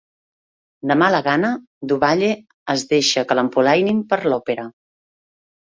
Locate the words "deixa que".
2.95-3.39